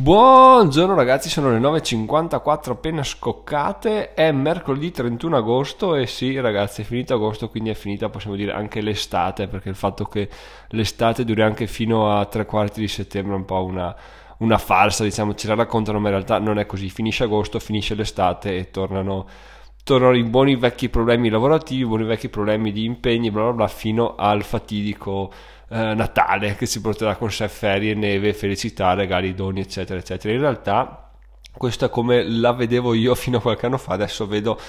[0.00, 6.84] Buongiorno ragazzi, sono le 9.54 appena scoccate, è mercoledì 31 agosto e sì ragazzi è
[6.84, 10.30] finito agosto quindi è finita possiamo dire anche l'estate perché il fatto che
[10.68, 13.94] l'estate duri anche fino a tre quarti di settembre è un po' una,
[14.38, 17.94] una farsa diciamo, ce la raccontano ma in realtà non è così, finisce agosto, finisce
[17.94, 19.26] l'estate e tornano
[19.90, 24.14] tornano i buoni vecchi problemi lavorativi, buoni vecchi problemi di impegni bla bla bla fino
[24.14, 25.32] al fatidico
[25.68, 30.32] eh, Natale che si porterà con sé ferie, neve, felicità, regali, doni, eccetera, eccetera.
[30.32, 31.10] In realtà,
[31.50, 34.60] questa come la vedevo io fino a qualche anno fa, adesso vedo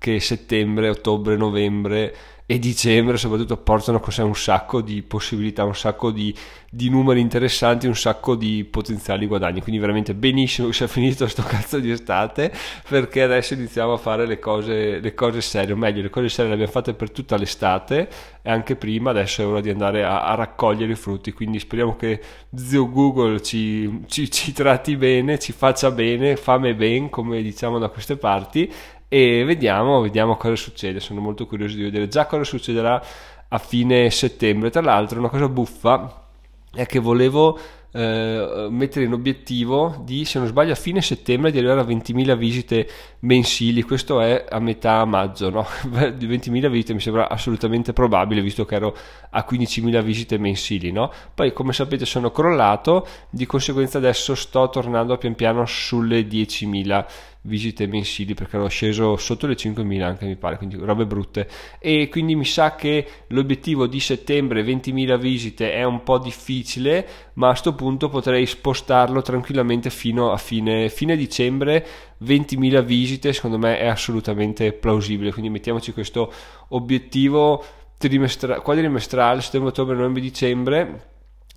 [0.00, 2.14] che settembre, ottobre, novembre
[2.46, 6.34] e dicembre soprattutto portano con sé un sacco di possibilità, un sacco di,
[6.68, 9.60] di, numeri interessanti, un sacco di potenziali guadagni.
[9.60, 12.50] Quindi veramente benissimo che sia finito questo cazzo di estate
[12.88, 16.48] perché adesso iniziamo a fare le cose, le cose serie, o meglio le cose serie
[16.48, 18.08] le abbiamo fatte per tutta l'estate
[18.42, 21.30] e anche prima, adesso è ora di andare a, a raccogliere i frutti.
[21.30, 22.20] Quindi speriamo che
[22.52, 27.90] zio Google ci, ci, ci tratti bene, ci faccia bene, fame ben come diciamo da
[27.90, 28.72] queste parti
[29.12, 31.00] e vediamo, vediamo cosa succede.
[31.00, 33.02] Sono molto curioso di vedere già cosa succederà
[33.48, 34.70] a fine settembre.
[34.70, 36.28] Tra l'altro, una cosa buffa
[36.72, 37.58] è che volevo
[37.92, 42.36] eh, mettere in obiettivo di, se non sbaglio, a fine settembre di arrivare a 20.000
[42.36, 42.88] visite
[43.20, 43.82] mensili.
[43.82, 45.66] Questo è a metà maggio, no?
[45.90, 48.96] 20.000 visite mi sembra assolutamente probabile, visto che ero
[49.30, 51.12] a 15.000 visite mensili, no?
[51.34, 57.06] Poi, come sapete, sono crollato, di conseguenza adesso sto tornando pian piano sulle 10.000
[57.42, 61.48] visite mensili perché ero sceso sotto le 5.000 anche mi pare, quindi robe brutte.
[61.78, 67.46] E quindi mi sa che l'obiettivo di settembre 20.000 visite è un po' difficile, ma
[67.46, 71.86] a questo punto potrei spostarlo tranquillamente fino a fine, fine dicembre.
[72.22, 76.32] 20.000 visite secondo me è assolutamente plausibile, quindi mettiamoci questo
[76.68, 77.64] obiettivo
[77.96, 81.08] trimestra- quadrimestrale, settembre, ottobre, novembre, dicembre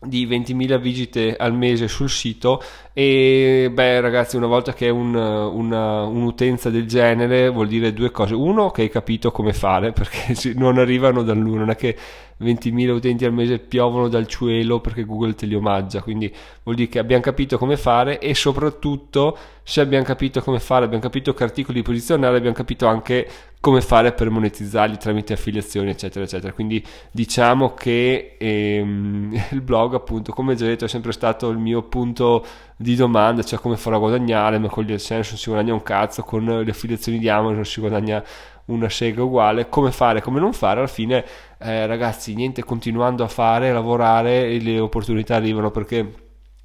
[0.06, 2.62] di 20.000 visite al mese sul sito
[2.94, 8.12] e beh ragazzi una volta che è un, una, un'utenza del genere vuol dire due
[8.12, 8.36] cose.
[8.36, 11.98] Uno che hai capito come fare perché non arrivano da nulla non è che
[12.42, 16.33] 20.000 utenti al mese piovono dal cielo perché Google te li omaggia, quindi
[16.64, 21.04] vuol dire che abbiamo capito come fare e soprattutto se abbiamo capito come fare, abbiamo
[21.04, 23.27] capito che articoli posizionare, abbiamo capito anche
[23.64, 30.34] come fare per monetizzarli tramite affiliazioni eccetera eccetera, quindi diciamo che ehm, il blog appunto
[30.34, 34.00] come già detto è sempre stato il mio punto di domanda, cioè come farò a
[34.00, 37.64] guadagnare, ma con gli AdSense non si guadagna un cazzo, con le affiliazioni di Amazon
[37.64, 38.22] si guadagna
[38.66, 41.24] una sega uguale, come fare, come non fare, alla fine
[41.60, 46.24] eh, ragazzi niente continuando a fare, a lavorare le opportunità arrivano perché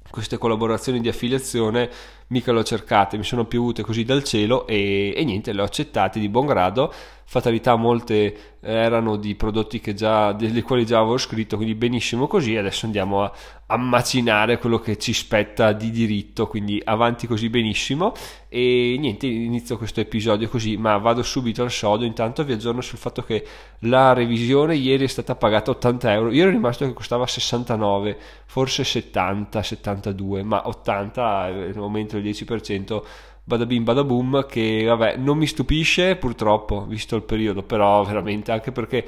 [0.09, 1.89] queste collaborazioni di affiliazione
[2.29, 5.65] mica le ho cercate, mi sono piovute così dal cielo e, e niente, le ho
[5.65, 6.91] accettate di buon grado.
[7.29, 12.87] Fatalità molte erano di prodotti già, dei quali già avevo scritto, quindi benissimo così, adesso
[12.87, 13.31] andiamo a,
[13.67, 18.13] a macinare quello che ci spetta di diritto, quindi avanti così benissimo.
[18.49, 22.97] E niente, inizio questo episodio così, ma vado subito al sodo, intanto vi aggiorno sul
[22.97, 23.45] fatto che
[23.81, 28.83] la revisione ieri è stata pagata 80 euro, io ero rimasto che costava 69, forse
[28.83, 33.01] 70, 72, ma 80 nel momento del 10%
[33.43, 39.03] badabim badaboom che vabbè non mi stupisce purtroppo visto il periodo però veramente anche perché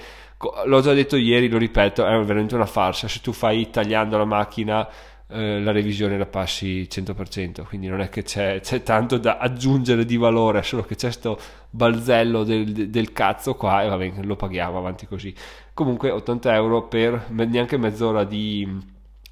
[0.66, 3.08] l'ho già detto ieri lo ripeto è veramente una farsa.
[3.08, 4.88] Se tu fai tagliando la macchina
[5.28, 10.04] eh, la revisione la passi 100% quindi non è che c'è, c'è, tanto da aggiungere
[10.06, 11.40] di valore solo che c'è questo
[11.70, 15.34] balzello del, del, cazzo qua e va bene lo paghiamo avanti così.
[15.74, 18.68] Comunque 80 euro per neanche mezz'ora di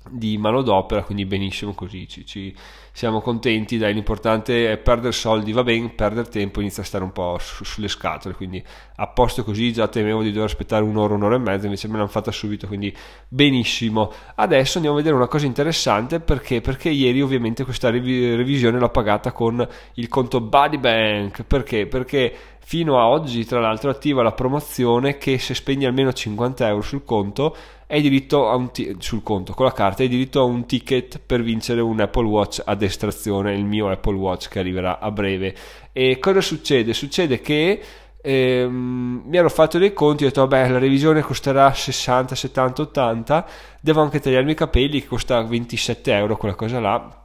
[0.07, 2.55] di manodopera, quindi benissimo così, ci, ci,
[2.91, 7.11] siamo contenti, dai, l'importante è perdere soldi, va bene, perdere tempo inizia a stare un
[7.11, 8.63] po' su, sulle scatole, quindi
[8.95, 12.07] a posto così, già temevo di dover aspettare un'ora, un'ora e mezza, invece me l'hanno
[12.07, 12.95] fatta subito, quindi
[13.27, 14.11] benissimo.
[14.35, 16.61] Adesso andiamo a vedere una cosa interessante, perché?
[16.61, 21.87] Perché ieri ovviamente questa rev- revisione l'ho pagata con il conto Buddy Bank, perché?
[21.87, 22.33] Perché
[22.69, 27.03] fino a oggi tra l'altro attiva la promozione che se spendi almeno 50 euro sul
[27.03, 27.55] conto
[27.87, 31.19] hai diritto a un t- sul conto con la carta hai diritto a un ticket
[31.19, 35.55] per vincere un Apple Watch ad estrazione il mio Apple Watch che arriverà a breve
[35.91, 36.93] e cosa succede?
[36.93, 37.81] succede che
[38.21, 43.47] ehm, mi ero fatto dei conti ho detto vabbè la revisione costerà 60 70 80
[43.81, 47.18] devo anche tagliarmi i capelli che costa 27 euro quella cosa là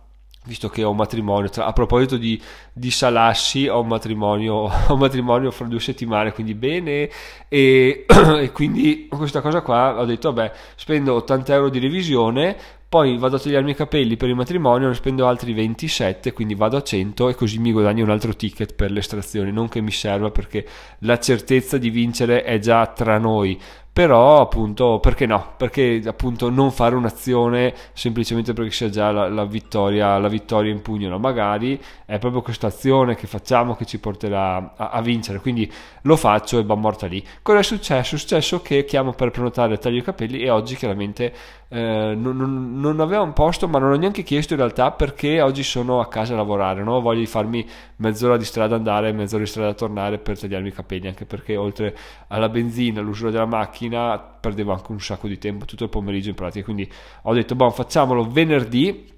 [0.47, 2.41] visto che ho un matrimonio, a proposito di,
[2.73, 4.55] di Salassi, ho un matrimonio,
[4.89, 7.09] ho un matrimonio fra due settimane, quindi bene,
[7.49, 12.57] e, e, quindi questa cosa qua ho detto, vabbè, spendo 80 euro di revisione,
[12.95, 16.77] poi vado a tagliarmi i capelli per il matrimonio, ne spendo altri 27, quindi vado
[16.77, 20.31] a 100 e così mi guadagno un altro ticket per l'estrazione, non che mi serva
[20.31, 20.65] perché
[21.01, 23.61] la certezza di vincere è già tra noi,
[23.95, 25.53] però appunto perché no?
[25.57, 30.83] Perché appunto non fare un'azione semplicemente perché sia già la, la, vittoria, la vittoria in
[30.83, 31.21] pugno, no?
[31.21, 36.17] magari è proprio questa azione che facciamo che ci porterà a, a vincere, quindi lo
[36.17, 37.25] faccio e va morta lì.
[37.41, 38.17] Cosa è successo?
[38.17, 41.33] È successo che chiamo per prenotare taglio i capelli e oggi chiaramente
[41.69, 45.41] eh, non, non, non, avevo un posto ma non ho neanche chiesto in realtà perché
[45.41, 47.01] oggi sono a casa a lavorare, no?
[47.01, 51.07] voglio di farmi mezz'ora di strada andare mezz'ora di strada tornare per tagliarmi i capelli,
[51.07, 51.97] anche perché oltre
[52.29, 56.35] alla benzina, all'usura della macchina, perdevo anche un sacco di tempo tutto il pomeriggio in
[56.35, 56.91] pratica, quindi
[57.23, 59.13] ho detto, boh, facciamolo venerdì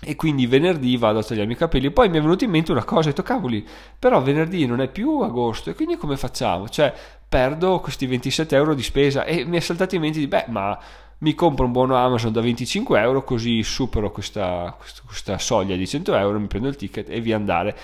[0.00, 1.90] e quindi venerdì vado a tagliarmi i capelli.
[1.90, 3.66] Poi mi è venuto in mente una cosa, ho detto cavoli,
[3.98, 6.68] però venerdì non è più agosto e quindi come facciamo?
[6.68, 6.92] Cioè
[7.28, 10.78] perdo questi 27 euro di spesa e mi è saltato in mente di beh ma
[11.18, 16.14] mi compro un buono Amazon da 25 euro così supero questa, questa soglia di 100
[16.14, 17.76] euro, mi prendo il ticket e via andare.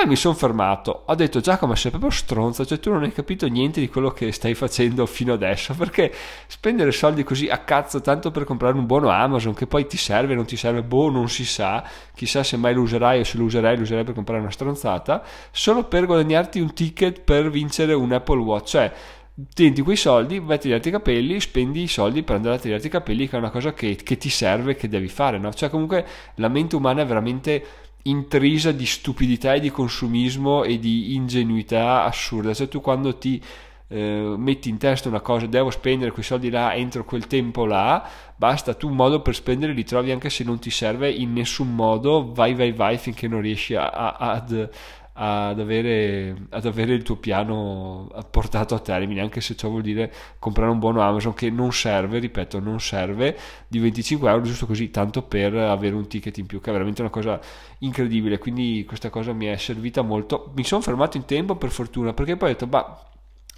[0.00, 3.46] Poi mi sono fermato, ho detto Giacomo sei proprio stronza, cioè tu non hai capito
[3.48, 6.10] niente di quello che stai facendo fino adesso, perché
[6.46, 10.34] spendere soldi così a cazzo tanto per comprare un buono Amazon che poi ti serve,
[10.34, 13.44] non ti serve, boh, non si sa, chissà se mai lo userai o se lo
[13.44, 18.10] userai, lo userai per comprare una stronzata, solo per guadagnarti un ticket per vincere un
[18.10, 18.90] Apple Watch, cioè
[19.52, 22.86] tienti quei soldi, vai a tagliarti i capelli, spendi i soldi per andare a tagliarti
[22.86, 25.52] i capelli, che è una cosa che, che ti serve, che devi fare, no?
[25.52, 26.06] Cioè comunque
[26.36, 27.64] la mente umana è veramente
[28.02, 32.54] intrisa di stupidità e di consumismo e di ingenuità assurda.
[32.54, 33.42] Cioè tu quando ti
[33.88, 38.08] eh, metti in testa una cosa, devo spendere quei soldi là entro quel tempo là,
[38.36, 41.74] basta, tu un modo per spendere li trovi anche se non ti serve in nessun
[41.74, 44.70] modo, vai vai vai finché non riesci a, a, ad
[45.22, 50.10] ad avere, ad avere, il tuo piano portato a termine, anche se ciò vuol dire
[50.38, 53.36] comprare un buono Amazon che non serve, ripeto, non serve
[53.68, 57.02] di 25 euro giusto così, tanto per avere un ticket in più, che è veramente
[57.02, 57.38] una cosa
[57.80, 58.38] incredibile.
[58.38, 60.52] Quindi questa cosa mi è servita molto.
[60.56, 63.04] Mi sono fermato in tempo per fortuna, perché poi ho detto, bah.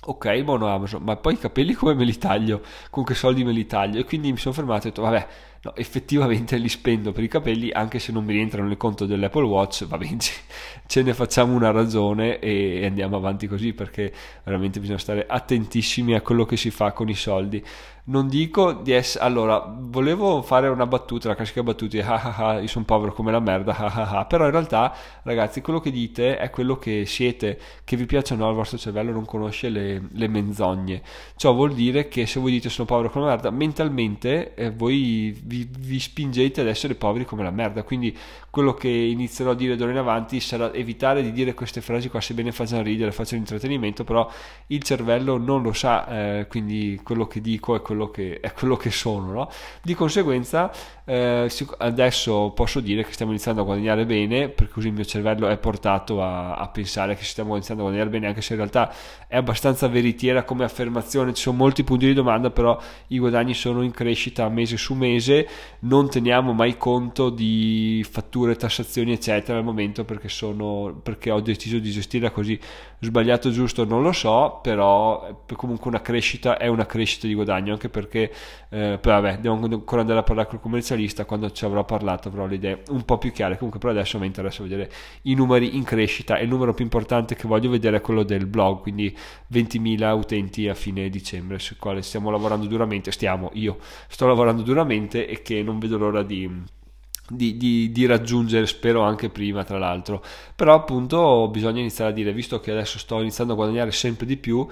[0.04, 2.62] Ok, buono Amazon, ma poi i capelli come me li taglio?
[2.90, 4.00] Con che soldi me li taglio?
[4.00, 5.26] E quindi mi sono fermato e ho detto, vabbè,
[5.62, 9.44] no, effettivamente li spendo per i capelli anche se non mi rientrano nel conto dell'Apple
[9.44, 10.18] Watch, va bene,
[10.86, 14.12] ce ne facciamo una ragione e andiamo avanti così perché
[14.44, 17.62] veramente bisogna stare attentissimi a quello che si fa con i soldi.
[18.04, 19.22] Non dico di essere...
[19.24, 23.30] Allora, volevo fare una battuta, la classica battuta ah ah ah, io sono povero come
[23.30, 24.92] la merda, ah ah ah, però in realtà,
[25.22, 28.76] ragazzi, quello che dite è quello che siete, che vi piace o no, il vostro
[28.76, 31.00] cervello non conosce le, le menzogne.
[31.36, 35.40] Ciò vuol dire che se voi dite sono povero come la merda, mentalmente eh, voi
[35.52, 37.82] vi, vi, spingete ad essere poveri come la merda.
[37.82, 38.16] Quindi
[38.48, 42.22] quello che inizierò a dire d'ora in avanti sarà evitare di dire queste frasi qua,
[42.22, 44.30] sebbene facciano ridere, facciano intrattenimento, però
[44.68, 46.06] il cervello non lo sa,
[46.38, 49.32] eh, quindi quello che dico è quello che, è quello che sono.
[49.32, 49.50] No?
[49.82, 50.72] Di conseguenza
[51.04, 55.48] eh, adesso posso dire che stiamo iniziando a guadagnare bene, perché così il mio cervello
[55.48, 58.92] è portato a, a pensare che stiamo iniziando a guadagnare bene, anche se in realtà
[59.26, 63.82] è abbastanza veritiera come affermazione, ci sono molti punti di domanda, però i guadagni sono
[63.82, 65.41] in crescita mese su mese,
[65.80, 71.78] non teniamo mai conto di fatture, tassazioni eccetera al momento perché, sono, perché ho deciso
[71.78, 72.58] di gestirla così,
[73.00, 77.88] sbagliato giusto non lo so, però comunque una crescita è una crescita di guadagno, anche
[77.88, 78.32] perché,
[78.68, 82.28] eh, però vabbè, devo ancora andare a parlare con il commercialista, quando ci avrò parlato
[82.28, 84.90] avrò le idee un po' più chiare, comunque per adesso mi interessa vedere
[85.22, 86.38] i numeri in crescita.
[86.38, 89.16] E il numero più importante che voglio vedere è quello del blog, quindi
[89.52, 93.78] 20.000 utenti a fine dicembre, sul quale stiamo lavorando duramente, stiamo, io
[94.08, 96.80] sto lavorando duramente e che non vedo l'ora di...
[97.28, 100.22] Di, di, di, raggiungere, spero anche prima, tra l'altro.
[100.54, 104.36] Però appunto bisogna iniziare a dire, visto che adesso sto iniziando a guadagnare sempre di
[104.36, 104.68] più,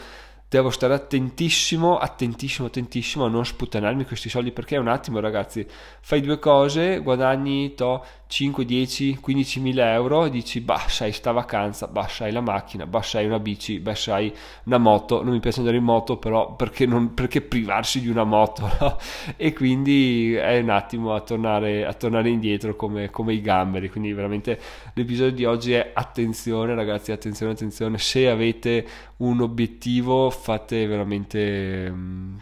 [0.47, 5.65] devo stare attentissimo, attentissimo, attentissimo a non sputtanarmi questi soldi perché un attimo ragazzi,
[6.01, 11.33] fai due cose, guadagni to 5, 10, 15 mila euro e dici bah sai sta
[11.33, 14.33] vacanza, bah sai la macchina, bah sai una bici, bah sai
[14.67, 18.23] una moto, non mi piace andare in moto però perché, non, perché privarsi di una
[18.23, 18.99] moto no?
[19.37, 24.13] e quindi è un attimo a tornare, a tornare indietro come, come, i gamberi, quindi
[24.13, 24.61] veramente
[24.95, 31.93] l'episodio di oggi è attenzione ragazzi, attenzione, attenzione, se avete un obiettivo fate veramente,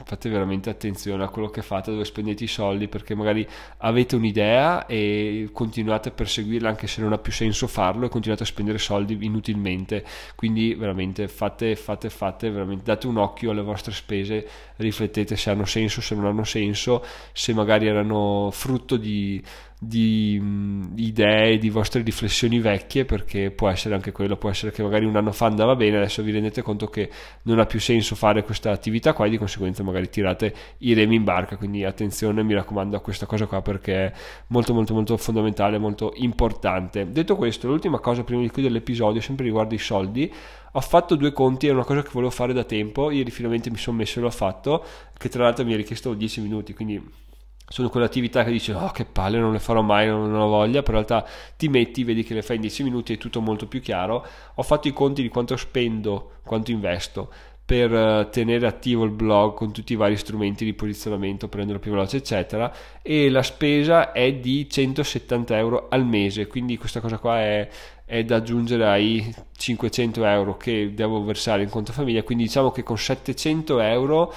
[0.05, 3.47] fate veramente attenzione a quello che fate, dove spendete i soldi perché magari
[3.79, 8.09] avete un'idea e continuate continuate a perseguirla anche se non ha più senso farlo e
[8.09, 10.05] continuate a spendere soldi inutilmente.
[10.35, 15.65] Quindi veramente fate fate fate veramente date un occhio alle vostre spese riflettete se hanno
[15.65, 19.41] senso se non hanno senso se magari erano frutto di
[19.81, 24.83] di mh, idee, di vostre riflessioni vecchie, perché può essere anche quello, può essere che
[24.83, 27.09] magari un anno fa andava bene, adesso vi rendete conto che
[27.43, 31.17] non ha più senso fare questa attività qua e di conseguenza magari tirate i remi
[31.17, 34.13] in barca, quindi attenzione mi raccomando a questa cosa qua perché è
[34.49, 37.11] molto molto molto fondamentale, molto importante.
[37.11, 40.33] Detto questo, l'ultima cosa prima di chiudere l'episodio, sempre riguardo i soldi,
[40.73, 43.79] ho fatto due conti, è una cosa che volevo fare da tempo, ieri finalmente mi
[43.79, 44.85] sono messo e l'ho fatto,
[45.17, 47.27] che tra l'altro mi ha richiesto 10 minuti, quindi
[47.69, 50.83] sono quelle attività che dici oh che palle non le farò mai non, ho voglia
[50.83, 53.67] però in realtà ti metti vedi che le fai in 10 minuti è tutto molto
[53.67, 54.27] più chiaro.
[54.55, 57.31] Ho fatto i conti di quanto spendo quanto investo
[57.69, 61.83] per uh, tenere attivo il blog con tutti i vari strumenti di posizionamento per renderlo
[61.83, 62.73] più veloce eccetera
[63.03, 66.47] e la spesa è di 170 euro al mese.
[66.47, 67.69] Quindi questa cosa qua è,
[68.07, 72.23] è da aggiungere ai 500 euro che devo versare in conto famiglia.
[72.23, 74.33] Quindi diciamo che con 700 euro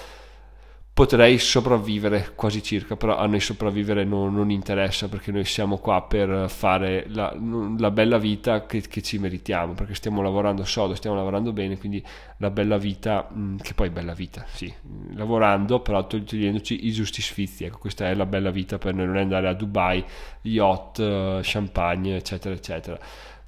[0.94, 6.04] potrei sopravvivere quasi circa, però a noi sopravvivere non, non interessa perché noi siamo qua
[6.04, 7.34] per fare la,
[7.78, 12.04] la bella vita che, che, ci meritiamo, perché stiamo lavorando sodo, stiamo lavorando bene, quindi
[12.38, 14.72] la bella vita, mm, che poi bella vita, sì,
[15.14, 19.18] lavorando però togliendoci i giusti sfizi, ecco questa è la bella vita per noi, non
[19.18, 20.04] è andare a Dubai,
[20.42, 23.00] yacht, eh, champagne, eccetera, eccetera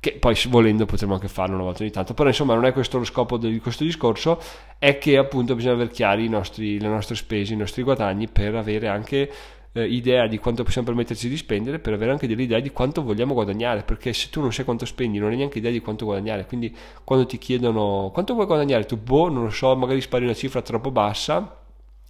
[0.03, 2.97] che poi volendo potremmo anche farlo una volta ogni tanto, però insomma non è questo
[2.97, 4.37] lo scopo di questo discorso,
[4.77, 8.89] è che appunto bisogna avere chiari nostri, le nostre spese, i nostri guadagni per avere
[8.89, 9.31] anche
[9.71, 13.01] eh, idea di quanto possiamo permetterci di spendere, per avere anche delle idee di quanto
[13.01, 16.03] vogliamo guadagnare, perché se tu non sai quanto spendi non hai neanche idea di quanto
[16.03, 20.25] guadagnare, quindi quando ti chiedono quanto vuoi guadagnare, tu boh, non lo so, magari spari
[20.25, 21.61] una cifra troppo bassa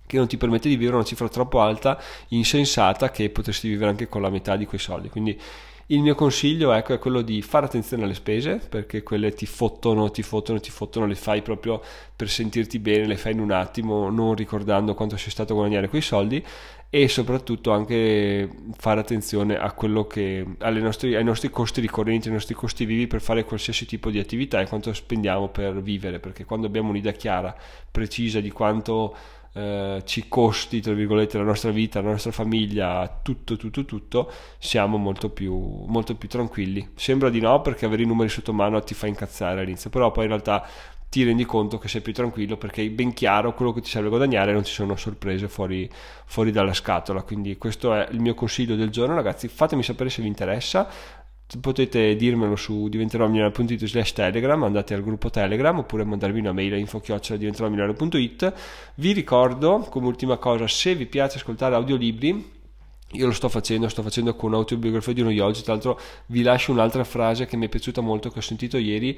[0.08, 4.10] che non ti permette di vivere una cifra troppo alta, insensata, che potresti vivere anche
[4.10, 5.10] con la metà di quei soldi.
[5.10, 5.40] Quindi
[5.88, 10.10] il mio consiglio ecco, è quello di fare attenzione alle spese perché quelle ti fottono,
[10.12, 11.82] ti fottono, ti fottono, le fai proprio
[12.16, 15.90] per sentirti bene, le fai in un attimo, non ricordando quanto sei stato a guadagnare
[15.90, 16.44] quei soldi
[16.90, 18.48] e soprattutto anche
[18.78, 19.60] fare attenzione
[20.08, 24.20] che, nostri, ai nostri costi ricorrenti, ai nostri costi vivi per fare qualsiasi tipo di
[24.20, 27.54] attività e quanto spendiamo per vivere perché quando abbiamo un'idea chiara,
[27.92, 29.16] precisa di quanto
[29.54, 34.98] eh, ci costi, tra virgolette, la nostra vita, la nostra famiglia, tutto, tutto, tutto, siamo
[34.98, 35.54] molto più,
[35.88, 36.90] molto più tranquilli.
[36.96, 40.24] Sembra di no perché avere i numeri sotto mano ti fa incazzare all'inizio, però poi
[40.24, 40.68] in realtà
[41.14, 44.10] ti rendi conto che sei più tranquillo perché hai ben chiaro quello che ti serve
[44.10, 45.88] guadagnare non ci sono sorprese fuori,
[46.26, 47.22] fuori dalla scatola.
[47.22, 49.48] Quindi questo è il mio consiglio del giorno, ragazzi.
[49.48, 50.90] Fatemi sapere se vi interessa
[51.60, 56.78] potete dirmelo su diventeromilionario.it slash telegram andate al gruppo telegram oppure mandarmi una mail a
[56.78, 58.54] info diventeromilionario.it
[58.96, 62.52] vi ricordo come ultima cosa se vi piace ascoltare audiolibri
[63.14, 66.72] io lo sto facendo, sto facendo con un'autobiografia di uno yogi, tra l'altro vi lascio
[66.72, 69.18] un'altra frase che mi è piaciuta molto che ho sentito ieri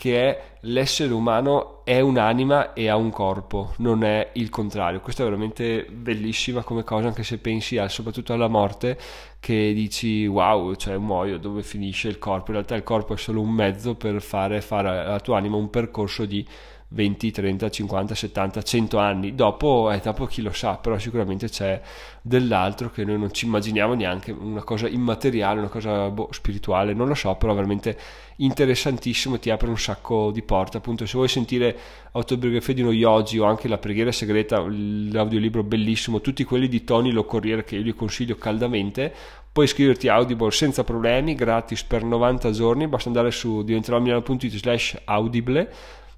[0.00, 5.00] che è l'essere umano è un'anima e ha un corpo, non è il contrario.
[5.00, 8.98] Questa è veramente bellissima come cosa, anche se pensi a, soprattutto alla morte,
[9.38, 12.46] che dici wow, cioè muoio, dove finisce il corpo?
[12.46, 15.68] In realtà il corpo è solo un mezzo per fare, fare alla tua anima un
[15.68, 16.46] percorso di
[16.92, 19.34] 20, 30, 50, 70, 100 anni.
[19.34, 21.80] Dopo, eh, dopo chi lo sa, però sicuramente c'è
[22.20, 27.06] dell'altro che noi non ci immaginiamo neanche, una cosa immateriale, una cosa boh, spirituale, non
[27.06, 27.96] lo so, però veramente
[28.36, 30.78] interessantissimo, ti apre un sacco di porte.
[30.78, 31.76] Appunto, se vuoi sentire
[32.12, 37.12] autobiografia di uno yogi o anche la preghiera segreta, l'audiolibro bellissimo, tutti quelli di Tony
[37.12, 39.14] Lo Corriere che io vi consiglio caldamente,
[39.52, 44.96] puoi iscriverti a Audible senza problemi, gratis per 90 giorni, basta andare su diventeromilano.it slash
[45.04, 45.70] audible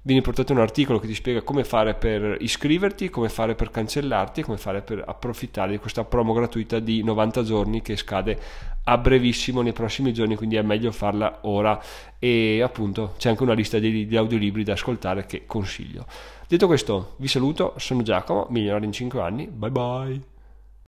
[0.03, 4.41] viene portato un articolo che ti spiega come fare per iscriverti, come fare per cancellarti
[4.41, 8.37] e come fare per approfittare di questa promo gratuita di 90 giorni che scade
[8.83, 11.81] a brevissimo nei prossimi giorni, quindi è meglio farla ora
[12.19, 16.05] e appunto c'è anche una lista di, di audiolibri da ascoltare che consiglio.
[16.47, 20.32] Detto questo, vi saluto, sono Giacomo, milionario in 5 anni, bye bye!